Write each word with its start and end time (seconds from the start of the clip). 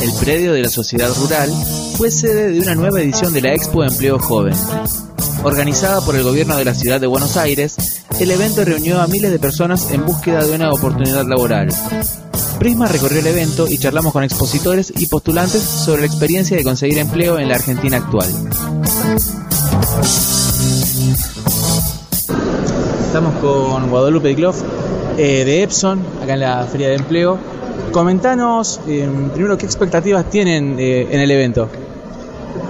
El 0.00 0.12
predio 0.20 0.52
de 0.52 0.62
la 0.62 0.68
Sociedad 0.68 1.10
Rural 1.14 1.50
fue 1.96 2.10
sede 2.10 2.52
de 2.52 2.60
una 2.60 2.74
nueva 2.74 3.00
edición 3.00 3.32
de 3.32 3.42
la 3.42 3.54
Expo 3.54 3.84
Empleo 3.84 4.18
Joven. 4.18 4.54
Organizada 5.44 6.00
por 6.00 6.16
el 6.16 6.22
gobierno 6.22 6.56
de 6.56 6.64
la 6.64 6.74
ciudad 6.74 7.00
de 7.00 7.06
Buenos 7.06 7.36
Aires, 7.36 7.76
el 8.18 8.30
evento 8.30 8.64
reunió 8.64 9.00
a 9.00 9.06
miles 9.06 9.30
de 9.30 9.38
personas 9.38 9.90
en 9.90 10.06
búsqueda 10.06 10.44
de 10.44 10.54
una 10.54 10.72
oportunidad 10.72 11.26
laboral. 11.26 11.68
Prisma 12.58 12.86
recorrió 12.86 13.20
el 13.20 13.26
evento 13.26 13.68
y 13.68 13.78
charlamos 13.78 14.12
con 14.12 14.24
expositores 14.24 14.92
y 14.96 15.06
postulantes 15.06 15.62
sobre 15.62 16.02
la 16.02 16.06
experiencia 16.06 16.56
de 16.56 16.64
conseguir 16.64 16.98
empleo 16.98 17.38
en 17.38 17.48
la 17.48 17.56
Argentina 17.56 17.96
actual. 17.96 18.28
Estamos 23.12 23.34
con 23.42 23.90
Guadalupe 23.90 24.28
Dicloff 24.28 24.62
eh, 25.18 25.44
de 25.44 25.62
Epson, 25.62 26.02
acá 26.22 26.32
en 26.32 26.40
la 26.40 26.64
Feria 26.64 26.88
de 26.88 26.94
Empleo. 26.94 27.36
Comentanos 27.92 28.80
eh, 28.88 29.06
primero 29.34 29.58
qué 29.58 29.66
expectativas 29.66 30.30
tienen 30.30 30.78
eh, 30.80 31.08
en 31.10 31.20
el 31.20 31.30
evento. 31.30 31.68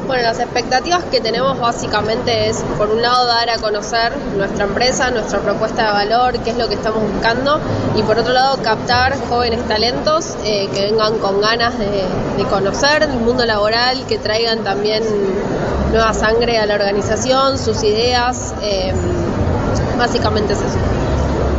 Bueno, 0.08 0.24
las 0.24 0.40
expectativas 0.40 1.04
que 1.04 1.20
tenemos 1.20 1.60
básicamente 1.60 2.48
es, 2.48 2.56
por 2.76 2.90
un 2.90 3.00
lado, 3.00 3.24
dar 3.26 3.50
a 3.50 3.58
conocer 3.58 4.14
nuestra 4.36 4.64
empresa, 4.64 5.12
nuestra 5.12 5.38
propuesta 5.38 5.86
de 5.86 5.92
valor, 5.92 6.36
qué 6.40 6.50
es 6.50 6.58
lo 6.58 6.66
que 6.66 6.74
estamos 6.74 7.04
buscando, 7.08 7.60
y 7.94 8.02
por 8.02 8.18
otro 8.18 8.32
lado, 8.32 8.56
captar 8.64 9.16
jóvenes 9.28 9.60
talentos 9.68 10.36
eh, 10.44 10.68
que 10.74 10.90
vengan 10.90 11.18
con 11.18 11.40
ganas 11.40 11.78
de, 11.78 12.02
conocer 12.50 13.04
el 13.04 13.20
mundo 13.20 13.46
laboral, 13.46 14.06
que 14.08 14.18
traigan 14.18 14.64
también 14.64 15.04
nueva 15.92 16.12
sangre 16.12 16.58
a 16.58 16.66
la 16.66 16.74
organización, 16.74 17.58
sus 17.58 17.84
ideas. 17.84 18.56
Eh, 18.60 18.92
básicamente 20.02 20.52
es 20.52 20.58
eso. 20.60 21.51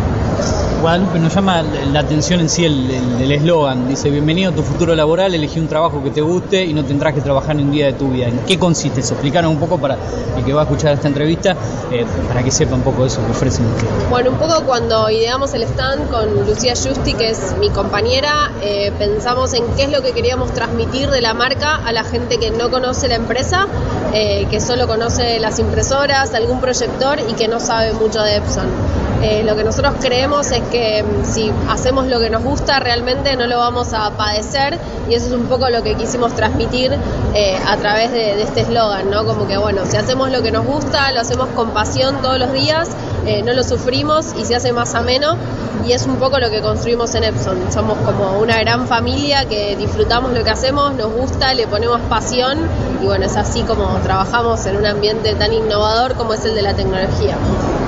Guadalupe, 0.83 1.17
nos 1.17 1.33
llama 1.33 1.63
la 1.93 2.01
atención 2.01 2.41
en 2.41 2.49
sí 2.49 2.65
el 2.65 3.31
eslogan. 3.31 3.87
Dice, 3.87 4.09
bienvenido 4.09 4.51
a 4.51 4.53
tu 4.53 4.63
futuro 4.63 4.93
laboral, 4.93 5.33
elegí 5.33 5.57
un 5.57 5.69
trabajo 5.69 6.03
que 6.03 6.09
te 6.09 6.19
guste 6.19 6.65
y 6.65 6.73
no 6.73 6.83
tendrás 6.83 7.13
que 7.13 7.21
trabajar 7.21 7.55
en 7.55 7.67
un 7.67 7.71
día 7.71 7.85
de 7.85 7.93
tu 7.93 8.09
vida. 8.09 8.27
¿En 8.27 8.39
qué 8.39 8.59
consiste 8.59 8.99
eso? 8.99 9.13
Explicaron 9.13 9.49
un 9.51 9.59
poco 9.59 9.77
para 9.77 9.97
el 10.37 10.43
que 10.43 10.51
va 10.51 10.59
a 10.59 10.63
escuchar 10.65 10.91
esta 10.91 11.07
entrevista, 11.07 11.55
eh, 11.89 12.05
para 12.27 12.43
que 12.43 12.51
sepa 12.51 12.75
un 12.75 12.81
poco 12.81 13.05
eso 13.05 13.25
que 13.25 13.31
ofrecen. 13.31 13.65
Bueno, 14.09 14.31
un 14.31 14.37
poco 14.37 14.65
cuando 14.65 15.09
ideamos 15.09 15.53
el 15.53 15.63
stand 15.63 16.11
con 16.11 16.45
Lucía 16.45 16.73
Justi, 16.75 17.13
que 17.13 17.29
es 17.29 17.55
mi 17.61 17.69
compañera, 17.69 18.51
eh, 18.61 18.91
pensamos 18.99 19.53
en 19.53 19.63
qué 19.77 19.83
es 19.83 19.89
lo 19.89 20.01
que 20.01 20.11
queríamos 20.11 20.51
transmitir 20.51 21.09
de 21.09 21.21
la 21.21 21.33
marca 21.33 21.77
a 21.77 21.93
la 21.93 22.03
gente 22.03 22.39
que 22.39 22.51
no 22.51 22.69
conoce 22.69 23.07
la 23.07 23.15
empresa, 23.15 23.67
eh, 24.13 24.47
que 24.51 24.59
solo 24.59 24.85
conoce 24.85 25.39
las 25.39 25.59
impresoras, 25.59 26.33
algún 26.33 26.59
proyector 26.59 27.19
y 27.29 27.35
que 27.35 27.47
no 27.47 27.61
sabe 27.61 27.93
mucho 27.93 28.21
de 28.21 28.35
Epson. 28.35 29.02
Lo 29.45 29.55
que 29.55 29.63
nosotros 29.63 29.93
creemos 30.01 30.51
es 30.51 30.61
que 30.63 31.01
mm, 31.03 31.25
si 31.25 31.51
hacemos 31.69 32.07
lo 32.07 32.19
que 32.19 32.29
nos 32.29 32.43
gusta 32.43 32.79
realmente 32.79 33.35
no 33.37 33.47
lo 33.47 33.57
vamos 33.57 33.93
a 33.93 34.11
padecer 34.17 34.77
y 35.09 35.13
eso 35.13 35.27
es 35.27 35.31
un 35.33 35.45
poco 35.45 35.69
lo 35.69 35.81
que 35.81 35.95
quisimos 35.95 36.33
transmitir 36.35 36.91
eh, 37.33 37.57
a 37.65 37.77
través 37.77 38.11
de, 38.11 38.41
este 38.41 38.61
eslogan, 38.61 39.09
¿no? 39.09 39.25
Como 39.25 39.47
que 39.47 39.57
bueno, 39.57 39.85
si 39.85 39.95
hacemos 39.97 40.29
lo 40.29 40.41
que 40.41 40.51
nos 40.51 40.65
gusta, 40.65 41.11
lo 41.11 41.21
hacemos 41.21 41.47
con 41.49 41.69
pasión 41.71 42.21
todos 42.21 42.37
los 42.37 42.51
días, 42.51 42.89
eh, 43.25 43.41
no 43.43 43.53
lo 43.53 43.63
sufrimos 43.63 44.33
y 44.37 44.45
se 44.45 44.55
hace 44.55 44.73
más 44.73 44.95
ameno 44.95 45.37
y 45.85 45.91
es 45.91 46.05
un 46.05 46.15
poco 46.15 46.39
lo 46.39 46.49
que 46.49 46.61
construimos 46.61 47.13
en 47.15 47.25
Epson. 47.25 47.57
Somos 47.71 47.97
como 47.99 48.39
una 48.39 48.59
gran 48.59 48.87
familia 48.87 49.45
que 49.45 49.75
disfrutamos 49.75 50.31
lo 50.33 50.43
que 50.43 50.49
hacemos, 50.49 50.93
nos 50.95 51.11
gusta, 51.11 51.53
le 51.53 51.67
ponemos 51.67 51.99
pasión 52.09 52.57
y 53.01 53.05
bueno, 53.05 53.25
es 53.25 53.35
así 53.35 53.63
como 53.63 53.85
trabajamos 54.03 54.65
en 54.65 54.77
un 54.77 54.85
ambiente 54.85 55.35
tan 55.35 55.51
innovador 55.51 56.15
como 56.15 56.33
es 56.33 56.45
el 56.45 56.55
de 56.55 56.61
la 56.61 56.73
tecnología. 56.73 57.37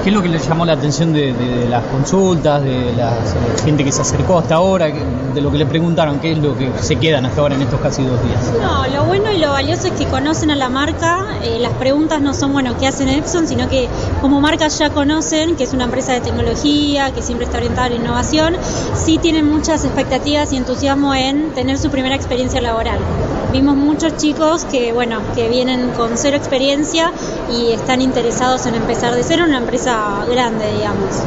¿Qué 0.03 0.09
es 0.09 0.15
lo 0.15 0.21
que 0.21 0.29
le 0.29 0.37
llamó 0.37 0.65
la 0.65 0.73
atención 0.73 1.13
de, 1.13 1.33
las 1.67 1.83
consultas, 1.85 2.63
de 2.63 2.93
la 2.95 3.17
gente 3.63 3.83
que 3.83 3.91
se 3.91 4.03
acercó 4.03 4.37
hasta 4.37 4.53
ahora, 4.53 4.85
de 4.85 5.41
lo 5.41 5.51
que 5.51 5.57
le 5.57 5.65
preguntaron? 5.65 6.19
¿Qué 6.19 6.33
es 6.33 6.37
lo 6.37 6.55
que 6.55 6.71
se 6.79 6.97
quedan 6.97 7.25
hasta 7.25 7.41
ahora 7.41 7.55
en 7.55 7.63
estos 7.63 7.79
casi 7.79 8.03
dos 8.03 8.21
días? 8.23 8.39
No, 8.61 8.85
lo 8.85 9.05
bueno 9.05 9.31
y 9.31 9.39
lo 9.39 9.49
valioso 9.49 9.87
es 9.87 9.93
que 9.93 10.05
conocen 10.05 10.51
a 10.51 10.55
la 10.55 10.69
marca. 10.69 11.25
Eh, 11.41 11.57
las 11.59 11.73
preguntas 11.73 12.21
no 12.21 12.35
son, 12.35 12.53
bueno, 12.53 12.77
¿qué 12.77 12.85
hacen 12.85 13.09
Epson? 13.09 13.47
Sino 13.47 13.67
que 13.67 13.89
como 14.25 14.41
marca 14.41 14.69
ya 14.69 14.89
conocen 14.89 15.55
que 15.55 15.65
es 15.65 15.73
una 15.73 15.83
empresa 15.83 16.13
de 16.13 16.19
tecnología, 16.19 17.11
que 17.13 17.21
siempre 17.21 17.45
está 17.45 17.57
orientada 17.57 17.85
a 17.85 17.89
la 17.89 17.95
innovación. 17.97 18.55
Sí 18.95 19.19
tienen 19.19 19.47
muchas 19.47 19.85
expectativas 19.85 20.51
y 20.51 20.57
entusiasmo 20.57 21.13
en 21.13 21.51
tener 21.51 21.77
su 21.77 21.91
primera 21.91 22.15
experiencia 22.15 22.59
laboral. 22.59 22.97
Vimos 23.51 23.75
muchos 23.75 24.17
chicos 24.17 24.65
que, 24.65 24.93
bueno, 24.93 25.21
que 25.35 25.47
vienen 25.47 25.91
con 25.91 26.17
cero 26.17 26.37
experiencia 26.37 27.11
y 27.51 27.71
están 27.71 28.01
interesados 28.01 28.65
en 28.65 28.73
empezar 28.73 29.13
de 29.13 29.21
cero 29.21 29.43
en 29.43 29.49
una 29.49 29.59
empresa 29.59 30.25
grande, 30.27 30.73
digamos. 30.73 31.21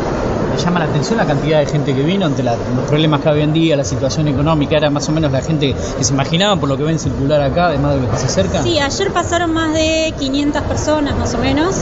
Llama 0.58 0.80
la 0.80 0.86
atención 0.86 1.18
la 1.18 1.26
cantidad 1.26 1.60
de 1.60 1.66
gente 1.66 1.94
que 1.94 2.02
vino 2.02 2.26
ante 2.26 2.42
los 2.42 2.56
problemas 2.88 3.20
que 3.20 3.28
hoy 3.28 3.42
en 3.42 3.52
día, 3.52 3.76
la 3.76 3.84
situación 3.84 4.28
económica, 4.28 4.76
era 4.76 4.90
más 4.90 5.08
o 5.08 5.12
menos 5.12 5.30
la 5.32 5.40
gente 5.40 5.74
que 5.96 6.04
se 6.04 6.12
imaginaba 6.12 6.56
por 6.56 6.68
lo 6.68 6.76
que 6.76 6.82
ven 6.82 6.98
circular 6.98 7.40
acá, 7.40 7.66
además 7.66 7.94
de 7.94 8.00
lo 8.02 8.10
que 8.10 8.16
se 8.16 8.26
acerca. 8.26 8.62
Sí, 8.62 8.78
ayer 8.78 9.12
pasaron 9.12 9.52
más 9.52 9.72
de 9.72 10.12
500 10.18 10.62
personas 10.62 11.16
más 11.16 11.34
o 11.34 11.38
menos 11.38 11.76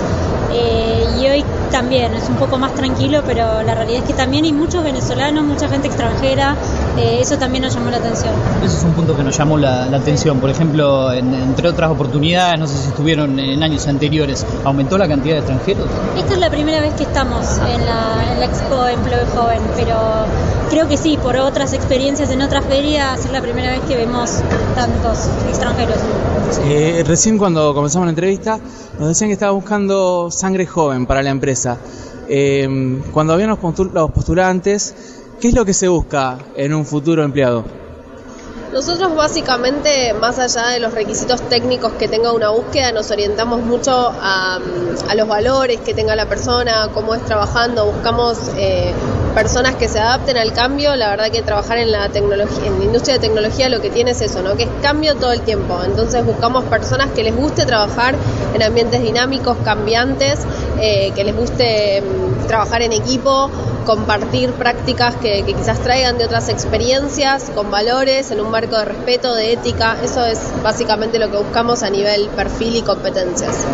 eh, 0.53 1.07
y 1.21 1.27
hoy 1.27 1.45
también 1.71 2.15
es 2.15 2.29
un 2.29 2.37
poco 2.37 2.59
más 2.59 2.75
tranquilo, 2.75 3.23
pero 3.27 3.63
la 3.63 3.75
realidad 3.75 4.03
es 4.03 4.07
que 4.07 4.15
también 4.15 4.45
hay 4.45 4.53
muchos 4.53 4.83
venezolanos, 4.85 5.45
mucha 5.45 5.69
gente 5.69 5.89
extranjera, 5.89 6.57
eh, 6.97 7.19
eso 7.21 7.37
también 7.39 7.65
nos 7.65 7.75
llamó 7.75 7.91
la 7.91 7.99
atención. 7.99 8.33
Eso 8.65 8.79
es 8.79 8.85
un 8.85 8.93
punto 8.93 9.17
que 9.17 9.23
nos 9.23 9.37
llamó 9.37 9.59
la, 9.59 9.85
atención. 9.85 10.41
Por 10.41 10.51
ejemplo, 10.51 11.13
entre 11.13 11.69
otras 11.69 11.91
oportunidades, 11.91 12.59
no 12.59 12.67
sé 12.67 12.79
si 12.79 12.89
estuvieron 12.89 13.39
en 13.39 13.63
años 13.63 13.87
anteriores, 13.87 14.47
¿aumentó 14.65 14.99
la 14.99 15.09
cantidad 15.09 15.35
de 15.35 15.41
extranjeros? 15.41 15.87
Esta 16.17 16.35
es 16.35 16.39
la 16.39 16.51
primera 16.51 16.81
vez 16.81 16.95
que 16.95 17.05
estamos 17.05 17.59
en 17.59 17.85
la, 17.85 18.16
Expo 18.47 18.87
Empleo 18.87 19.27
Joven, 19.35 19.61
pero 19.77 19.99
creo 20.71 20.89
que 20.89 20.97
sí, 20.97 21.19
por 21.23 21.37
otras 21.37 21.73
experiencias 21.73 22.31
en 22.31 22.43
otras 22.43 22.65
ferias, 22.65 23.25
es 23.25 23.31
la 23.33 23.43
primera 23.43 23.71
vez 23.71 23.81
que 23.89 23.97
vemos 23.97 24.41
tantos 24.75 25.29
extranjeros. 25.49 25.97
Eh, 26.65 27.05
recién 27.07 27.39
cuando 27.39 27.75
comenzamos 27.75 28.07
la 28.07 28.11
entrevista 28.11 28.59
nos 28.99 29.09
decían 29.09 29.29
que 29.29 29.35
estaba 29.35 29.53
buscando 29.53 30.31
sangre 30.31 30.67
joven 30.67 31.07
para 31.07 31.23
la 31.23 31.31
empresa. 31.31 31.77
Eh, 32.29 33.01
cuando 33.13 33.33
habían 33.35 33.51
los 33.51 33.59
postulantes, 33.59 34.95
¿Qué 35.41 35.49
es 35.49 35.55
lo 35.55 35.67
que 35.67 35.75
se 35.75 35.87
busca 35.87 36.39
en 36.57 36.73
un 36.73 36.87
futuro 36.87 37.23
empleado? 37.23 37.86
Nosotros 38.77 39.17
básicamente, 39.17 40.13
más 40.13 40.39
allá 40.39 40.67
de 40.67 40.81
los 40.81 40.93
requisitos 40.93 41.41
técnicos 41.49 41.95
que 41.95 42.09
tenga 42.09 42.31
una 42.33 42.51
búsqueda, 42.51 42.93
nos 42.93 43.11
orientamos 43.11 43.63
mucho 43.63 44.13
a, 44.21 44.59
los 45.17 45.27
valores 45.27 45.81
que 45.81 45.95
tenga 45.95 46.15
la 46.15 46.27
persona, 46.29 46.91
cómo 46.93 47.15
es 47.15 47.25
trabajando, 47.25 47.87
buscamos 47.87 48.37
eh, 48.59 48.93
personas 49.35 49.77
que 49.77 49.89
se 49.89 49.99
adapten 49.99 50.37
al 50.37 50.53
cambio. 50.53 50.95
La 50.95 51.09
verdad 51.09 51.31
que 51.31 51.41
trabajar 51.41 51.79
en 51.79 51.91
la 51.91 52.11
tecnología, 52.11 52.67
en 52.67 52.79
la 52.79 52.85
industria 52.85 53.15
de 53.15 53.21
tecnología 53.21 53.71
lo 53.71 53.81
que 53.81 53.89
tiene 53.89 54.11
es 54.11 54.21
eso, 54.21 54.43
¿no? 54.43 54.59
Que 54.59 54.65
es 54.65 54.71
cambio 54.83 55.15
todo 55.15 55.33
el 55.33 55.41
tiempo. 55.41 55.81
Entonces 55.83 56.23
buscamos 56.27 56.65
personas 56.65 57.11
que 57.13 57.23
les 57.23 57.35
guste 57.35 57.65
trabajar 57.65 58.15
en 58.53 58.63
ambientes 58.63 59.01
dinámicos, 59.01 59.57
cambiantes, 59.65 60.41
eh, 60.79 61.13
que 61.17 61.25
les 61.25 61.35
guste 61.35 62.03
mm, 62.03 62.47
trabajar 62.47 62.83
en 62.83 62.93
equipo, 62.93 63.51
compartir 63.87 64.53
prácticas 64.53 65.15
que, 65.17 65.45
que, 65.45 65.55
quizás 65.55 65.79
traigan 65.81 66.19
de 66.19 66.27
otras 66.27 66.51
experiencias, 66.51 67.51
con 67.55 67.71
valores, 67.71 68.31
en 68.31 68.41
un 68.41 68.51
marco 68.51 68.77
de 68.77 68.85
respeto, 68.85 69.35
de 69.35 69.53
ética. 69.55 69.97
Eso 70.03 70.25
es 70.27 70.41
básicamente 70.63 71.19
lo 71.19 71.31
que 71.31 71.39
buscamos 71.39 71.83
a 71.83 71.89
nivel 71.89 72.29
perfil 72.31 72.77
y 72.77 72.83
competencias 72.83 73.65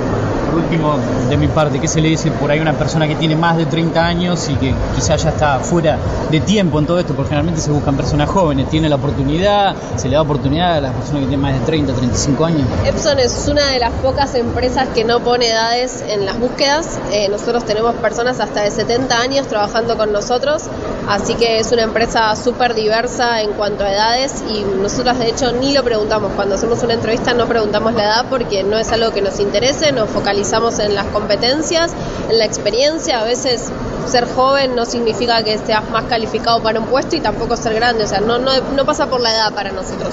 último, 0.55 0.97
de 1.29 1.37
mi 1.37 1.49
parte, 1.49 1.81
¿qué 1.81 1.89
se 1.89 2.01
le 2.01 2.09
dice 2.09 2.31
por 2.31 2.51
ahí 2.51 2.59
a 2.59 2.63
una 2.63 2.73
persona 2.73 3.07
que 3.09 3.15
tiene 3.15 3.37
más 3.37 3.57
de 3.57 3.67
30 3.67 4.05
años 4.05 4.49
y 4.49 4.55
que 4.55 4.75
quizás 4.95 5.23
ya 5.23 5.31
está 5.31 5.59
fuera 5.61 5.99
de 6.31 6.41
tiempo 6.41 6.79
en 6.79 6.87
todo 6.87 6.99
esto? 6.99 7.15
Porque 7.15 7.31
generalmente 7.31 7.61
se 7.61 7.71
buscan 7.71 7.97
personas 7.97 8.29
jóvenes, 8.29 8.69
tiene 8.69 8.89
la 8.89 8.97
oportunidad, 8.97 9.75
se 9.97 10.09
le 10.09 10.17
da 10.17 10.23
oportunidad 10.23 10.77
a 10.77 10.81
las 10.81 10.93
personas 10.93 11.21
que 11.21 11.29
tienen 11.29 11.41
más 11.41 11.55
de 11.55 11.61
30, 11.61 11.93
35 11.93 12.45
años. 12.45 12.63
Epson 12.85 13.19
es 13.19 13.49
una 13.49 13.71
de 13.71 13.79
las 13.79 13.93
pocas 13.95 14.35
empresas 14.35 14.89
que 14.95 15.05
no 15.05 15.21
pone 15.21 15.49
edades 15.49 16.05
en 16.07 16.27
las 16.27 16.39
búsquedas. 16.39 16.99
Eh, 17.13 17.29
nosotros 17.29 17.65
tenemos 17.65 17.95
personas 17.97 18.41
hasta 18.41 18.63
de 18.63 18.71
70 18.71 19.19
años 19.19 19.47
trabajando 19.47 19.97
con 19.97 20.13
nosotros, 20.13 20.65
así 21.09 21.35
que 21.35 21.59
es 21.59 21.73
una 21.73 21.83
empresa 21.83 22.35
súper 22.37 22.75
diversa 22.75 23.43
en 23.43 23.53
cuanto 23.53 23.85
a 23.85 23.93
edades 23.93 24.43
y 24.49 24.63
nosotros 24.63 25.19
de 25.19 25.29
hecho 25.29 25.53
ni 25.53 25.73
lo 25.73 25.83
preguntamos. 25.83 26.33
Cuando 26.33 26.55
hacemos 26.55 26.83
una 26.83 26.95
entrevista 26.95 27.35
no 27.35 27.47
preguntamos 27.47 27.95
la 27.95 28.05
edad 28.05 28.27
porque 28.29 28.63
no 28.63 28.79
es 28.79 28.91
algo 28.93 29.13
que 29.13 29.23
nos 29.23 29.41
interese, 29.41 29.93
nos 29.93 30.09
focalizamos 30.11 30.79
en 30.79 30.95
las 30.95 31.07
competencias, 31.07 31.93
en 32.31 32.39
la 32.39 32.45
experiencia. 32.45 33.21
A 33.21 33.25
veces 33.25 33.71
ser 34.07 34.27
joven 34.35 34.75
no 34.75 34.85
significa 34.85 35.43
que 35.43 35.59
seas 35.59 35.89
más 35.91 36.05
calificado 36.05 36.63
para 36.63 36.81
un 36.81 36.87
puesto 36.87 37.17
y 37.17 37.21
tampoco 37.21 37.57
ser 37.57 37.75
grande. 37.75 38.05
O 38.05 38.07
sea, 38.07 38.21
no, 38.21 38.39
no, 38.39 38.85
pasa 38.85 39.07
por 39.07 39.21
la 39.21 39.33
edad 39.33 39.53
para 39.53 39.73
nosotros. 39.73 40.13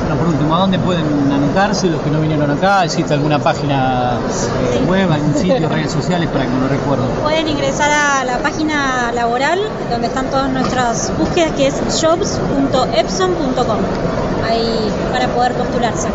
Bueno, 0.00 0.16
por 0.20 0.28
último, 0.28 0.54
¿a 0.54 0.60
dónde 0.60 0.78
pueden 0.78 1.04
anotarse 1.32 1.88
los 1.88 2.00
que 2.02 2.10
no 2.10 2.20
vinieron 2.20 2.50
acá? 2.50 2.84
¿Existe 2.84 3.14
alguna 3.14 3.38
página 3.38 4.18
eh, 4.72 4.84
web, 4.88 5.10
algún 5.10 5.34
sitio, 5.38 5.68
redes 5.68 5.90
sociales 5.90 6.28
para 6.30 6.44
que 6.44 6.50
no 6.50 6.68
recuerdo? 6.68 7.04
Pueden 7.22 7.48
ingresar 7.48 7.90
a 7.90 8.24
la 8.24 8.38
página 8.38 9.10
laboral 9.12 9.60
donde 9.90 10.06
están 10.06 10.30
todas 10.30 10.50
nuestras 10.50 11.12
búsquedas 11.18 11.52
que 11.52 11.66
es 11.66 11.74
jobs.epson.com 12.00 13.78
ahí 14.46 14.92
para 15.12 15.28
poder 15.28 15.52
postularse. 15.54 16.08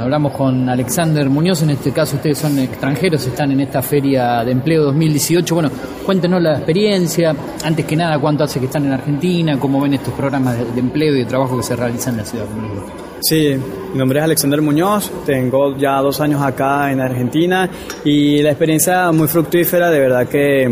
Hablamos 0.00 0.32
con 0.32 0.68
Alexander 0.68 1.28
Muñoz, 1.28 1.62
en 1.62 1.70
este 1.70 1.92
caso 1.92 2.16
ustedes 2.16 2.38
son 2.38 2.58
extranjeros, 2.58 3.26
están 3.26 3.52
en 3.52 3.60
esta 3.60 3.82
feria 3.82 4.44
de 4.44 4.52
empleo 4.52 4.84
2018. 4.84 5.54
Bueno, 5.54 5.70
cuéntenos 6.04 6.42
la 6.42 6.54
experiencia, 6.54 7.34
antes 7.64 7.84
que 7.84 7.96
nada, 7.96 8.18
cuánto 8.18 8.44
hace 8.44 8.60
que 8.60 8.66
están 8.66 8.86
en 8.86 8.92
Argentina, 8.92 9.58
cómo 9.58 9.80
ven 9.80 9.94
estos 9.94 10.14
programas 10.14 10.56
de, 10.56 10.80
empleo 10.80 11.14
y 11.14 11.18
de 11.18 11.24
trabajo 11.24 11.56
que 11.56 11.62
se 11.62 11.76
realizan 11.76 12.14
en 12.14 12.18
la 12.18 12.24
ciudad. 12.24 12.46
Sí, 13.20 13.56
mi 13.92 13.98
nombre 13.98 14.20
es 14.20 14.24
Alexander 14.24 14.62
Muñoz, 14.62 15.10
tengo 15.26 15.76
ya 15.76 16.00
dos 16.00 16.20
años 16.20 16.40
acá 16.40 16.92
en 16.92 17.00
Argentina 17.00 17.68
y 18.04 18.40
la 18.42 18.50
experiencia 18.50 19.10
muy 19.10 19.26
fructífera, 19.26 19.90
de 19.90 19.98
verdad 19.98 20.28
que 20.28 20.62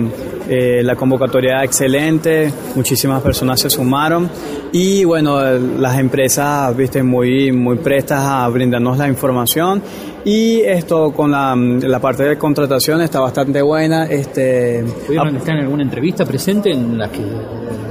eh, 0.49 0.81
la 0.85 0.95
convocatoria 0.95 1.65
excelente, 1.65 2.53
muchísimas 2.77 3.21
personas 3.21 3.61
se 3.61 3.69
sumaron 3.69 4.31
y 4.73 5.05
bueno, 5.05 5.41
las 5.41 5.99
empresas, 5.99 6.77
viste, 6.77 7.03
muy, 7.03 7.51
muy 7.51 7.79
prestas 7.79 8.21
a 8.21 8.49
brindarnos 8.49 8.97
la 8.97 9.09
información 9.09 9.83
y 10.27 10.61
esto 10.63 11.13
con 11.13 11.31
la, 11.31 11.55
la 11.55 12.01
parte 12.01 12.25
de 12.25 12.37
contratación 12.37 13.01
está 13.01 13.21
bastante 13.21 13.63
buena. 13.63 14.07
Este, 14.07 14.85
¿Pudieron 15.07 15.37
estar 15.37 15.55
en 15.55 15.63
alguna 15.63 15.85
entrevista 15.85 16.25
presente 16.25 16.73
en 16.73 16.99
la 16.99 17.09
que 17.09 17.23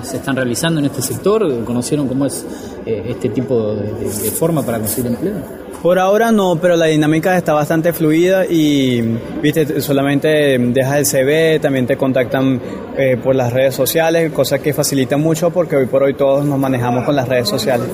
se 0.04 0.18
están 0.18 0.36
realizando 0.36 0.82
en 0.82 0.88
este 0.88 1.02
sector? 1.02 1.64
¿Conocieron 1.64 2.10
cómo 2.10 2.26
es 2.26 2.46
eh, 2.86 3.06
este 3.08 3.30
tipo 3.30 3.74
de, 3.76 3.90
de 4.04 4.32
forma 4.32 4.64
para 4.64 4.80
conseguir 4.80 5.12
empleo? 5.12 5.65
Por 5.86 6.00
ahora 6.00 6.32
no, 6.32 6.56
pero 6.56 6.76
la 6.76 6.88
dinámica 6.88 7.38
está 7.38 7.54
bastante 7.54 7.94
fluida 7.94 8.44
y, 8.44 9.02
viste, 9.40 9.80
solamente 9.82 10.58
dejas 10.58 10.98
el 10.98 11.06
CV, 11.06 11.60
también 11.60 11.86
te 11.86 11.96
contactan 11.96 12.60
eh, 12.98 13.18
por 13.24 13.36
las 13.36 13.54
redes 13.54 13.76
sociales, 13.76 14.32
cosa 14.32 14.58
que 14.58 14.74
facilita 14.74 15.16
mucho 15.16 15.52
porque 15.52 15.76
hoy 15.76 15.86
por 15.86 16.02
hoy 16.02 16.16
todos 16.16 16.44
nos 16.44 16.58
manejamos 16.58 17.04
con 17.04 17.16
las 17.16 17.30
redes 17.30 17.48
sociales. 17.48 17.86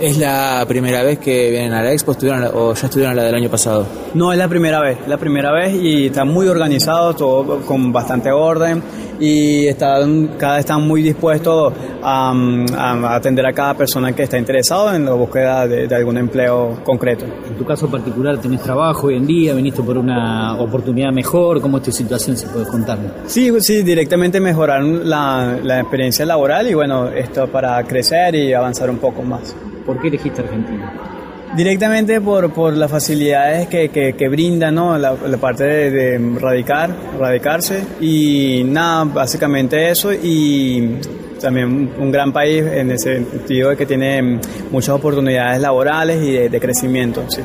¿Es 0.00 0.16
la 0.16 0.64
primera 0.66 1.02
vez 1.02 1.18
que 1.18 1.50
vienen 1.50 1.74
a 1.74 1.82
la 1.82 1.92
expo 1.92 2.12
o 2.12 2.72
ya 2.72 2.86
estuvieron 2.86 3.14
la 3.14 3.24
del 3.24 3.34
año 3.34 3.50
pasado? 3.50 3.86
No, 4.14 4.32
es 4.32 4.38
la 4.38 4.48
primera 4.48 4.80
vez, 4.80 4.96
la 5.06 5.18
primera 5.18 5.52
vez 5.52 5.74
y 5.74 6.06
está 6.06 6.24
muy 6.24 6.48
organizado, 6.48 7.14
todo 7.14 7.60
con 7.66 7.92
bastante 7.92 8.32
orden 8.32 8.82
y 9.20 9.66
están, 9.66 10.28
cada 10.38 10.58
están 10.58 10.86
muy 10.86 11.02
dispuestos 11.02 11.72
a, 12.02 13.14
atender 13.14 13.46
a 13.46 13.52
cada 13.52 13.74
persona 13.74 14.12
que 14.12 14.22
está 14.22 14.38
interesado 14.38 14.94
en 14.94 15.04
la 15.04 15.12
búsqueda 15.12 15.66
de, 15.66 15.94
algún 15.94 16.18
empleo 16.18 16.78
concreto. 16.84 17.24
En 17.24 17.56
tu 17.56 17.64
caso 17.64 17.90
particular, 17.90 18.38
¿tenés 18.38 18.62
trabajo 18.62 19.08
hoy 19.08 19.16
en 19.16 19.26
día? 19.26 19.54
¿Viniste 19.54 19.82
por 19.82 19.96
una 19.98 20.56
oportunidad 20.60 21.12
mejor? 21.12 21.60
¿Cómo 21.60 21.78
es 21.78 21.84
tu 21.84 21.92
situación, 21.92 22.36
si 22.36 22.46
puedes 22.46 22.68
contarme? 22.68 23.08
Sí, 23.26 23.50
sí, 23.60 23.82
directamente 23.82 24.40
mejorar 24.40 24.82
la, 24.82 25.58
la 25.62 25.80
experiencia 25.80 26.26
laboral 26.26 26.68
y 26.68 26.74
bueno, 26.74 27.08
esto 27.08 27.46
para 27.48 27.82
crecer 27.84 28.34
y 28.34 28.52
avanzar 28.52 28.90
un 28.90 28.98
poco 28.98 29.22
más. 29.22 29.56
¿Por 29.84 30.00
qué 30.00 30.08
elegiste 30.08 30.42
Argentina? 30.42 31.15
Directamente 31.56 32.20
por, 32.20 32.52
por 32.52 32.76
las 32.76 32.90
facilidades 32.90 33.66
que, 33.68 33.88
que, 33.88 34.28
brinda 34.28 34.70
¿no? 34.70 34.98
la, 34.98 35.16
parte 35.40 35.64
de, 35.64 36.18
radicar, 36.38 36.94
radicarse 37.18 37.82
y 37.98 38.62
nada, 38.66 39.04
básicamente 39.04 39.88
eso 39.88 40.12
y 40.12 40.98
también 41.40 41.92
un 41.98 42.12
gran 42.12 42.30
país 42.30 42.62
en 42.62 42.90
el 42.90 42.98
sentido 42.98 43.70
de 43.70 43.76
que 43.76 43.86
tiene 43.86 44.38
muchas 44.70 44.90
oportunidades 44.90 45.58
laborales 45.58 46.22
y 46.22 46.48
de, 46.48 46.60
crecimiento. 46.60 47.24
Sí. 47.28 47.40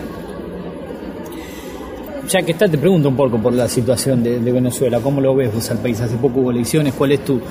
Ya 2.32 2.42
que 2.44 2.54
está, 2.54 2.66
te 2.70 2.78
pregunto 2.78 3.10
un 3.10 3.18
poco 3.18 3.38
por 3.42 3.52
la 3.52 3.68
situación 3.68 4.24
de, 4.24 4.40
Venezuela, 4.40 5.02
¿cómo 5.02 5.20
lo 5.20 5.36
ves 5.36 5.54
vos 5.54 5.70
al 5.70 5.80
país? 5.80 6.00
Hace 6.00 6.16
poco 6.16 6.40
hubo 6.40 6.52
elecciones, 6.52 6.94
¿cuál 6.94 7.12
es 7.12 7.26
tu, 7.26 7.42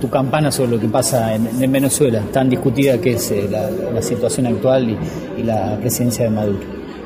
tu, 0.00 0.08
campana 0.08 0.52
sobre 0.52 0.70
lo 0.70 0.78
que 0.78 0.86
pasa 0.86 1.34
en, 1.34 1.72
Venezuela, 1.72 2.22
tan 2.32 2.48
discutida 2.48 2.98
que 2.98 3.14
es 3.14 3.32
eh, 3.32 3.48
la, 3.50 4.00
situación 4.00 4.46
actual 4.46 4.96
y, 5.36 5.42
la 5.42 5.76
presidencia 5.80 6.26
de 6.26 6.30
Maduro. 6.30 6.60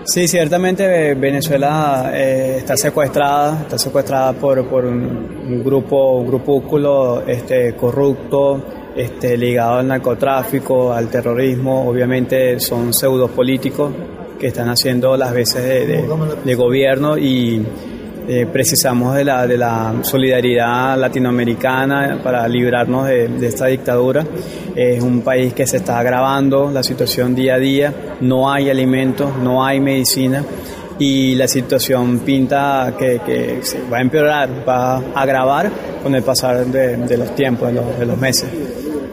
Sí, 0.05 0.29
ciertamente 0.29 0.85
eh, 0.85 1.15
Venezuela 1.15 2.11
eh, 2.13 2.57
está 2.59 2.77
secuestrada, 2.77 3.63
está 3.63 3.79
secuestrada 3.79 4.35
por, 4.35 4.69
por 4.69 4.85
un, 4.85 5.65
grupo, 5.65 6.19
un 6.19 6.27
grupúsculo 6.27 7.23
este, 7.27 7.75
corrupto, 7.75 8.63
este, 8.95 9.39
ligado 9.39 9.79
al 9.79 9.89
narcotráfico, 9.89 10.93
al 10.93 11.09
terrorismo, 11.09 11.89
obviamente 11.89 12.61
son 12.61 12.93
pseudo 12.93 13.29
políticos 13.29 13.93
que 14.39 14.49
están 14.49 14.69
haciendo 14.69 15.17
las 15.17 15.33
veces 15.33 15.65
de, 15.65 16.05
de 16.45 16.55
gobierno 16.55 17.19
y 17.19 17.65
eh, 18.31 18.45
precisamos 18.45 19.15
de 19.15 19.25
la, 19.25 19.47
de 19.47 19.57
la 19.57 19.95
solidaridad 20.03 20.99
latinoamericana 20.99 22.21
para 22.23 22.47
librarnos 22.47 23.07
de, 23.07 23.47
esta 23.47 23.69
dictadura. 23.69 24.23
Es 24.77 25.03
un 25.03 25.23
país 25.23 25.55
que 25.55 25.67
se 25.67 25.79
está 25.79 25.99
agravando 25.99 26.71
la 26.71 26.83
situación 26.83 27.35
día 27.35 27.55
a 27.55 27.59
día, 27.59 27.95
no 28.21 28.53
hay 28.53 28.69
alimentos, 28.69 29.35
no 29.43 29.65
hay 29.65 29.81
medicina 29.81 30.45
y 30.99 31.37
la 31.37 31.49
situación 31.49 32.19
pinta 32.19 32.93
que, 32.99 33.21
que 33.25 33.61
se 33.63 33.81
va 33.91 33.97
a 33.97 34.03
empeorar, 34.03 34.51
va 34.69 34.97
a 34.97 35.23
agravar 35.23 35.71
con 36.03 36.15
el 36.15 36.23
pasar 36.23 36.67
de, 36.67 37.17
los 37.17 37.35
tiempos, 37.35 37.69
de 37.69 37.75
los, 37.81 37.99
de 37.99 38.05
los 38.05 38.19
meses. 38.19 38.51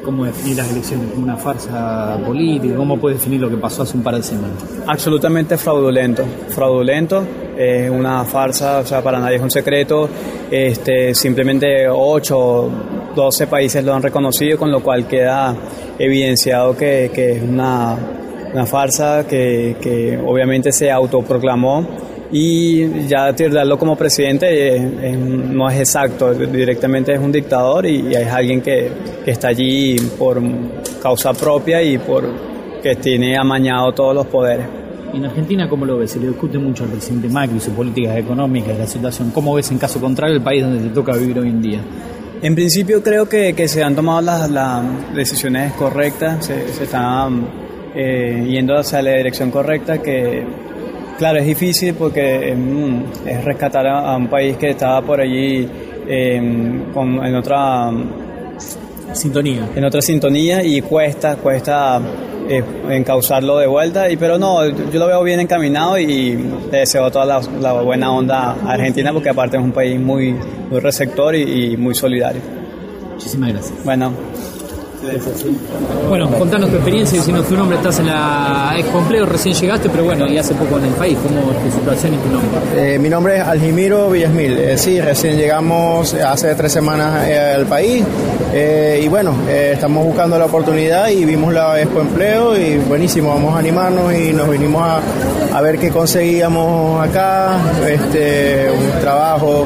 ¿Cómo 0.05 0.23
definir 0.23 0.57
las 0.57 0.69
elecciones? 0.69 1.09
¿Como 1.09 1.23
una 1.23 1.35
farsa 1.35 2.17
política? 2.23 2.75
¿Cómo 2.75 2.97
puede 2.99 3.15
definir 3.15 3.41
lo 3.41 3.49
que 3.49 3.57
pasó 3.57 3.81
hace 3.81 3.97
un 3.97 4.03
par 4.03 4.15
de 4.15 4.21
semanas? 4.21 4.63
Absolutamente 4.85 5.57
fraudulento. 5.57 6.23
Fraudulento, 6.49 7.23
es 7.57 7.89
una 7.89 8.23
farsa, 8.23 8.79
o 8.79 8.85
sea, 8.85 9.01
para 9.01 9.19
nadie 9.19 9.37
es 9.37 9.41
un 9.41 9.49
secreto. 9.49 10.07
Este, 10.51 11.15
simplemente 11.15 11.89
8 11.89 12.37
o 12.37 12.71
12 13.15 13.47
países 13.47 13.83
lo 13.83 13.95
han 13.95 14.03
reconocido, 14.03 14.59
con 14.59 14.71
lo 14.71 14.83
cual 14.83 15.07
queda 15.07 15.55
evidenciado 15.97 16.77
que, 16.77 17.05
es 17.05 17.41
una, 17.41 17.97
una 18.53 18.65
farsa 18.67 19.25
que 19.27 20.19
obviamente 20.23 20.71
se 20.71 20.91
autoproclamó 20.91 22.05
y 22.31 23.07
ya 23.07 23.33
tirarlo 23.33 23.77
como 23.77 23.95
presidente 23.95 24.79
no 25.17 25.69
es 25.69 25.79
exacto, 25.79 26.33
directamente 26.33 27.13
es 27.13 27.19
un 27.19 27.31
dictador 27.31 27.85
y, 27.85 28.13
es 28.15 28.27
alguien 28.27 28.61
que, 28.61 28.91
que, 29.23 29.31
está 29.31 29.49
allí 29.49 29.95
por 30.17 30.41
causa 31.01 31.33
propia 31.33 31.81
y 31.81 31.97
por 31.97 32.23
que 32.81 32.95
tiene 32.95 33.37
amañado 33.37 33.91
todos 33.93 34.13
los 34.13 34.27
poderes. 34.27 34.65
En 35.13 35.23
Argentina, 35.25 35.69
¿cómo 35.69 35.85
lo 35.85 35.97
ves? 35.97 36.11
Se 36.11 36.19
le 36.19 36.27
discute 36.27 36.57
mucho 36.57 36.83
al 36.83 36.89
presidente 36.89 37.29
Macri, 37.29 37.59
sus 37.59 37.73
políticas 37.73 38.17
económicas, 38.17 38.77
la 38.77 38.85
situación. 38.85 39.31
¿Cómo 39.31 39.53
ves 39.53 39.71
en 39.71 39.77
caso 39.77 40.01
contrario 40.01 40.35
el 40.35 40.43
país 40.43 40.61
donde 40.61 40.89
te 40.89 40.93
toca 40.93 41.13
vivir 41.13 41.39
hoy 41.39 41.49
en 41.49 41.61
día? 41.61 41.79
En 42.41 42.53
principio 42.53 43.01
creo 43.01 43.27
que, 43.29 43.53
que 43.53 43.67
se 43.67 43.81
han 43.81 43.95
tomado 43.95 44.21
las, 44.21 44.49
las 44.51 45.15
decisiones 45.15 45.73
correctas, 45.73 46.45
se, 46.45 46.67
se 46.67 46.83
están 46.83 47.47
eh, 47.95 48.45
yendo 48.49 48.77
hacia 48.77 49.01
la 49.01 49.11
dirección 49.11 49.51
correcta, 49.51 49.99
que 49.99 50.43
Claro, 51.17 51.39
es 51.39 51.45
difícil 51.45 51.93
porque 51.93 52.49
em, 52.49 53.03
es 53.25 53.43
rescatar 53.43 53.87
a, 53.87 54.17
un 54.17 54.27
país 54.27 54.57
que 54.57 54.71
estaba 54.71 55.01
por 55.01 55.21
allí 55.21 55.67
em, 56.07 56.83
en 56.93 57.35
otra 57.35 57.91
sintonía. 59.13 59.69
En 59.75 59.85
otra 59.85 60.01
sintonía 60.01 60.63
y 60.63 60.81
cuesta, 60.81 61.37
cuesta 61.37 62.01
eh, 62.49 62.63
encauzarlo 62.89 63.57
de 63.57 63.67
vuelta. 63.67 64.09
Y, 64.09 64.17
pero 64.17 64.37
no, 64.37 64.65
yo 64.65 64.99
lo 64.99 65.07
veo 65.07 65.23
bien 65.23 65.39
encaminado 65.39 65.97
y 65.97 66.33
le 66.71 66.79
deseo 66.79 67.09
toda 67.09 67.25
la, 67.25 67.71
buena 67.81 68.11
onda 68.11 68.51
a 68.51 68.73
Argentina 68.73 69.13
porque 69.13 69.29
aparte 69.29 69.55
es 69.55 69.63
un 69.63 69.71
país 69.71 69.99
muy, 69.99 70.35
muy 70.69 70.79
receptor 70.81 71.33
y, 71.33 71.73
y 71.73 71.77
muy 71.77 71.95
solidario. 71.95 72.41
Muchísimas 73.13 73.53
gracias. 73.53 73.85
Bueno. 73.85 74.11
Bueno, 76.09 76.29
contanos 76.31 76.69
tu 76.69 76.75
experiencia, 76.75 77.17
diciendo 77.17 77.43
tu 77.43 77.55
nombre, 77.55 77.77
estás 77.77 77.99
en 77.99 78.07
la 78.07 78.73
Expo 78.77 78.99
Empleo, 78.99 79.25
recién 79.25 79.55
llegaste, 79.55 79.89
pero 79.89 80.03
bueno, 80.05 80.27
y 80.27 80.37
hace 80.37 80.53
poco 80.53 80.77
en 80.77 80.85
el 80.85 80.93
país, 80.93 81.17
¿cómo 81.21 81.51
es 81.51 81.63
tu 81.63 81.79
situación 81.79 82.13
y 82.13 82.17
tu 82.17 82.29
nombre? 82.29 82.49
Eh, 82.95 82.99
mi 82.99 83.09
nombre 83.09 83.37
es 83.37 83.41
Aljimiro 83.41 84.09
Villasmil, 84.09 84.57
eh, 84.57 84.77
sí, 84.77 84.99
recién 85.01 85.37
llegamos 85.37 86.13
hace 86.13 86.53
tres 86.55 86.71
semanas 86.71 87.27
eh, 87.27 87.53
al 87.55 87.65
país 87.65 88.03
y 88.55 89.07
bueno, 89.09 89.35
estamos 89.49 90.05
buscando 90.05 90.39
la 90.39 90.45
oportunidad 90.45 91.09
y 91.09 91.25
vimos 91.25 91.53
la 91.53 91.81
Expo 91.81 91.99
Empleo 91.99 92.57
y 92.57 92.77
buenísimo, 92.77 93.29
vamos 93.31 93.53
a 93.53 93.59
animarnos 93.59 94.13
y 94.13 94.31
nos 94.31 94.49
vinimos 94.49 94.81
a, 94.81 95.01
a 95.57 95.61
ver 95.61 95.77
qué 95.77 95.89
conseguíamos 95.89 97.05
acá, 97.05 97.57
este, 97.85 98.69
un 98.71 99.01
trabajo. 99.01 99.65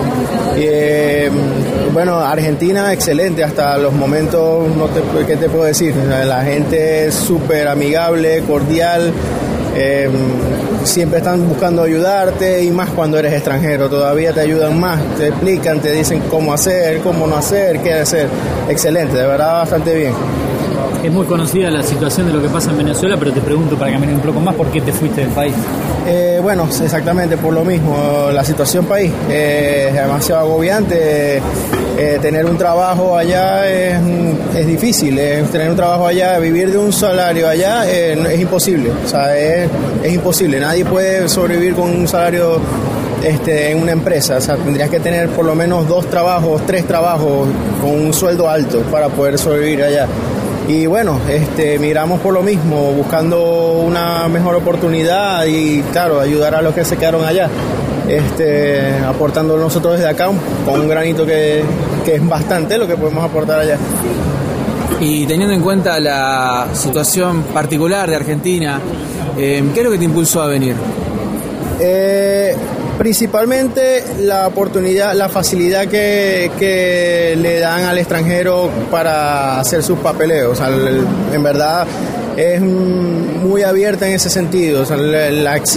Bueno, 2.00 2.22
Argentina 2.22 2.94
excelente, 2.94 3.44
hasta 3.44 3.78
los 3.78 3.92
momentos 3.92 4.74
no 4.74 4.86
te 4.86 5.02
¿qué 5.28 5.36
te 5.36 5.50
puedo 5.50 5.66
decir? 5.66 5.94
La 5.98 6.46
gente 6.46 7.08
es 7.08 7.14
súper 7.14 7.68
amigable, 7.68 8.42
cordial, 8.48 9.12
em, 9.76 10.14
siempre 10.86 11.18
están 11.18 11.46
buscando 11.50 11.84
ayudarte 11.84 12.64
y 12.64 12.72
más 12.72 12.90
cuando 12.92 13.20
eres 13.20 13.34
extranjero, 13.34 13.90
todavía 13.90 14.32
te 14.32 14.40
ayudan 14.40 14.80
más, 14.80 14.98
te 15.18 15.28
explican, 15.28 15.82
te 15.82 15.92
dicen 15.92 16.22
cómo 16.30 16.54
hacer, 16.54 17.02
cómo 17.02 17.28
no 17.28 17.36
hacer, 17.36 17.80
qué 17.80 17.96
hacer. 17.96 18.30
Excelente, 18.70 19.18
de 19.18 19.28
verdad 19.28 19.56
bastante 19.56 19.94
bien. 19.94 20.14
Es 21.04 21.12
muy 21.12 21.26
conocida 21.26 21.72
la 21.72 21.82
situación 21.82 22.28
de 22.28 22.34
lo 22.34 22.42
que 22.42 22.50
pasa 22.50 22.72
en 22.72 22.78
Venezuela, 22.78 23.16
pero 23.18 23.32
te 23.32 23.40
pregunto 23.40 23.78
para 23.78 23.92
cambiar 23.92 24.14
un 24.14 24.20
poco 24.20 24.42
más, 24.42 24.54
¿por 24.54 24.68
qué 24.68 24.82
te 24.82 24.92
fuiste 24.92 25.22
del 25.22 25.30
país? 25.30 25.54
Eh, 26.06 26.40
bueno, 26.44 26.68
exactamente 26.68 27.38
por 27.38 27.54
lo 27.54 27.64
mismo. 27.64 28.30
La 28.34 28.44
situación 28.44 28.86
país 28.86 29.12
eh, 29.30 29.86
es 29.90 29.94
demasiado 29.94 30.42
agobiante. 30.42 31.42
Eh, 31.98 32.20
tener 32.22 32.46
un 32.46 32.58
trabajo 32.58 33.18
allá 33.18 33.70
es, 33.70 34.68
difícil. 34.68 35.16
tener 35.52 35.70
un 35.70 35.76
trabajo 35.76 36.06
allá, 36.06 36.38
vivir 36.40 36.72
de 36.72 36.78
un 36.78 36.92
salario 36.92 37.48
allá 37.48 37.90
es 37.90 38.40
imposible. 38.40 38.92
O 38.92 39.08
sea, 39.08 39.38
es, 39.38 39.70
es 40.04 40.14
imposible. 40.14 40.60
Nadie 40.60 40.84
puede 40.84 41.30
sobrevivir 41.30 41.76
con 41.76 41.90
un 41.90 42.08
salario 42.08 42.60
este, 43.24 43.72
en 43.72 43.82
una 43.82 43.92
empresa. 43.92 44.38
O 44.38 44.42
sea, 44.42 44.56
tendrías 44.56 44.90
que 44.90 45.00
tener 45.00 45.30
por 45.30 45.46
lo 45.46 45.56
menos 45.56 45.88
dos 45.88 46.10
trabajos, 46.10 46.62
tres 46.66 46.86
trabajos 46.86 47.48
con 47.82 47.92
un 47.92 48.14
sueldo 48.14 48.50
alto 48.50 48.82
para 48.84 49.10
poder 49.10 49.38
sobrevivir 49.38 49.84
allá. 49.84 50.08
Y 50.70 50.86
bueno, 50.86 51.20
este, 51.28 51.80
miramos 51.80 52.20
por 52.20 52.32
lo 52.32 52.44
mismo, 52.44 52.92
buscando 52.92 53.80
una 53.80 54.28
mejor 54.28 54.54
oportunidad 54.54 55.44
y 55.48 55.82
claro, 55.92 56.20
ayudar 56.20 56.54
a 56.54 56.62
los 56.62 56.76
que 56.76 56.86
se 56.86 56.96
quedaron 56.96 57.26
allá. 57.26 57.50
Este, 58.08 59.00
aportando 59.00 59.58
nosotros 59.58 59.96
desde 59.98 60.08
acá 60.08 60.30
con 60.66 60.80
un 60.80 60.88
granito 60.88 61.26
que, 61.26 61.64
es 62.06 62.28
bastante 62.30 62.78
lo 62.78 62.86
que 62.86 62.96
podemos 62.96 63.24
aportar 63.24 63.62
allá. 63.62 63.80
Y 65.00 65.26
teniendo 65.26 65.56
en 65.56 65.62
cuenta 65.62 66.00
la 66.00 66.68
situación 66.74 67.46
particular 67.46 68.08
de 68.08 68.16
Argentina, 68.16 68.80
eh, 69.40 69.64
¿qué 69.74 69.80
es 69.80 69.84
lo 69.84 69.92
que 69.92 69.98
te 69.98 70.06
impulsó 70.06 70.44
a 70.44 70.48
venir? 70.48 70.76
Eh, 71.80 72.56
Principalmente 73.00 74.04
la 74.20 74.46
oportunidad, 74.46 75.16
la 75.16 75.30
facilidad 75.30 75.88
que, 75.88 77.34
le 77.42 77.60
dan 77.60 77.86
al 77.86 77.98
extranjero 77.98 78.70
para 78.92 79.58
hacer 79.58 79.82
sus 79.84 80.00
papeleos. 80.00 80.60
en 81.34 81.42
verdad 81.42 81.88
es 82.36 82.60
muy 82.60 83.64
abierta 83.64 84.06
en 84.06 84.16
ese 84.16 84.30
sentido. 84.30 84.84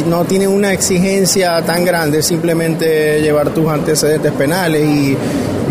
no 0.06 0.24
tiene 0.24 0.48
una 0.48 0.72
exigencia 0.72 1.62
tan 1.62 1.84
grande, 1.84 2.24
simplemente 2.24 3.22
llevar 3.22 3.50
tus 3.50 3.68
antecedentes 3.68 4.32
penales 4.32 4.84
y 4.84 5.16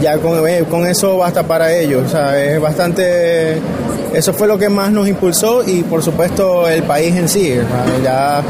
ya 0.02 0.18
con, 0.20 0.48
eh, 0.48 0.64
con 0.70 0.88
eso 0.88 1.18
basta 1.18 1.44
para 1.44 1.74
ellos. 1.74 2.14
Es 2.34 2.62
bastante 2.62 3.58
eso 4.14 4.34
fue 4.34 4.46
lo 4.46 4.58
que 4.58 4.68
más 4.68 4.92
nos 4.92 5.08
impulsó 5.08 5.64
y 5.66 5.84
por 5.84 6.04
supuesto 6.04 6.68
el 6.68 6.84
país 6.84 7.16
en 7.16 7.30
sí. 7.30 7.56
Ya, 8.04 8.42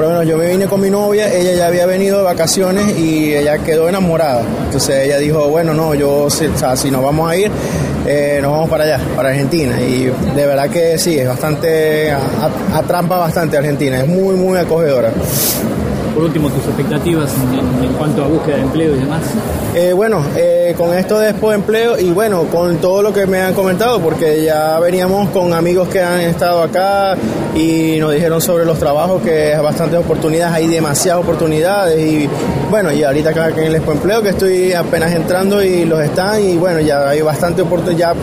por 0.00 0.08
lo 0.08 0.14
menos 0.14 0.26
yo 0.26 0.38
me 0.38 0.46
vine 0.46 0.64
con 0.64 0.80
mi 0.80 0.88
novia, 0.88 1.30
ella 1.30 1.52
ya 1.52 1.66
había 1.66 1.84
venido 1.84 2.16
de 2.16 2.24
vacaciones 2.24 2.98
y 2.98 3.34
ella 3.34 3.58
quedó 3.58 3.86
enamorada. 3.86 4.42
Entonces 4.64 5.04
ella 5.04 5.18
dijo, 5.18 5.46
bueno, 5.50 5.74
no, 5.74 5.94
yo, 5.94 6.22
o 6.22 6.30
sea, 6.30 6.74
si 6.74 6.90
nos 6.90 7.02
vamos 7.02 7.30
a 7.30 7.36
ir, 7.36 7.50
eh, 8.06 8.38
nos 8.40 8.50
vamos 8.50 8.70
para 8.70 8.84
allá, 8.84 8.98
para 9.14 9.28
Argentina. 9.28 9.78
Y 9.78 10.04
de 10.04 10.46
verdad 10.46 10.70
que 10.70 10.96
sí, 10.96 11.18
es 11.18 11.28
bastante, 11.28 12.10
atrampa 12.72 13.18
bastante 13.18 13.58
Argentina, 13.58 13.98
es 13.98 14.08
muy, 14.08 14.36
muy 14.36 14.56
acogedora 14.58 15.12
por 16.14 16.24
último, 16.24 16.48
tus 16.48 16.64
expectativas 16.64 17.32
en, 17.82 17.92
cuanto 17.94 18.24
a 18.24 18.26
búsqueda 18.26 18.56
de 18.56 18.62
empleo 18.62 18.94
y 18.94 18.98
demás. 18.98 19.22
Eh, 19.74 19.92
bueno, 19.92 20.24
eh, 20.36 20.74
con 20.76 20.96
esto 20.96 21.18
de 21.18 21.30
Expo 21.30 21.50
de 21.50 21.56
Empleo 21.56 21.98
y 21.98 22.10
bueno, 22.10 22.44
con 22.44 22.78
todo 22.78 23.02
lo 23.02 23.12
que 23.12 23.26
me 23.26 23.40
han 23.40 23.54
comentado, 23.54 24.00
porque 24.00 24.42
ya 24.42 24.78
veníamos 24.80 25.30
con 25.30 25.52
amigos 25.52 25.88
que 25.88 26.00
han 26.00 26.20
estado 26.20 26.62
acá 26.62 27.16
y 27.54 27.98
nos 27.98 28.12
dijeron 28.12 28.40
sobre 28.40 28.64
los 28.64 28.78
trabajos 28.78 29.22
que 29.22 29.54
hay 29.54 29.62
bastantes 29.62 29.98
oportunidades, 29.98 30.54
hay 30.54 30.66
demasiadas 30.66 31.22
oportunidades 31.22 32.00
y 32.00 32.28
bueno, 32.70 32.92
y 32.92 33.02
ahorita 33.02 33.30
acá 33.30 33.48
en 33.48 33.58
el 33.58 33.76
Expo 33.76 33.92
Empleo 33.92 34.22
que 34.22 34.30
estoy 34.30 34.72
apenas 34.72 35.12
entrando 35.12 35.62
y 35.62 35.84
los 35.84 36.00
están 36.00 36.42
y 36.42 36.56
bueno, 36.56 36.80
ya 36.80 37.08
hay 37.08 37.22
bastante 37.22 37.62
oportunidad, 37.62 38.14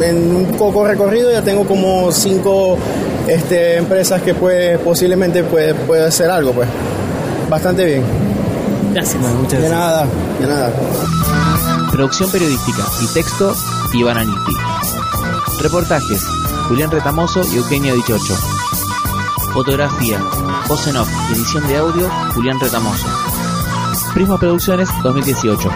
ya 0.00 0.08
en 0.08 0.36
un 0.36 0.46
poco 0.56 0.86
recorrido 0.86 1.30
ya 1.30 1.42
tengo 1.42 1.64
como 1.64 2.10
cinco 2.12 2.76
este, 3.26 3.76
empresas 3.76 4.22
que 4.22 4.34
puede, 4.34 4.78
posiblemente 4.78 5.42
puede, 5.44 5.74
puede 5.74 6.04
hacer 6.04 6.30
algo 6.30 6.52
pues 6.52 6.68
bastante 7.48 7.84
bien. 7.84 8.02
Gracias. 8.92 9.22
muchas 9.34 9.62
De 9.62 9.68
nada, 9.68 10.06
de 10.40 10.46
nada. 10.46 10.72
Producción 11.90 12.30
periodística 12.30 12.84
y 13.02 13.06
texto, 13.14 13.54
Iván 13.94 14.18
Aniti. 14.18 14.56
Reportajes, 15.60 16.24
Julián 16.68 16.90
Retamoso 16.90 17.42
y 17.52 17.56
Eugenio 17.56 17.94
Dichocho. 17.94 18.34
Fotografía, 19.52 20.20
voz 20.68 20.86
en 20.86 20.96
off 20.96 21.08
y 21.30 21.34
edición 21.34 21.66
de 21.68 21.76
audio, 21.76 22.10
Julián 22.34 22.60
Retamoso. 22.60 23.06
Prisma 24.14 24.38
Producciones 24.38 24.88
2018. 25.02 25.70